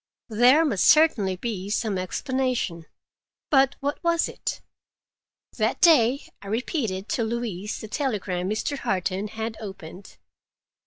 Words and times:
There 0.29 0.65
must 0.65 0.85
certainly 0.87 1.35
be 1.35 1.69
some 1.69 1.99
explanation—but 1.99 3.75
what 3.81 4.03
was 4.03 4.27
it? 4.27 4.63
That 5.59 5.79
day 5.79 6.21
I 6.41 6.47
repeated 6.47 7.07
to 7.09 7.23
Louise 7.23 7.79
the 7.79 7.87
telegram 7.87 8.49
Mr. 8.49 8.83
Warton 8.83 9.27
had 9.27 9.57
opened. 9.61 10.17